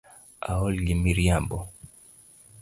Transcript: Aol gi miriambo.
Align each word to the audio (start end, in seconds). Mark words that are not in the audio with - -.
Aol 0.51 0.75
gi 0.85 0.95
miriambo. 1.03 1.59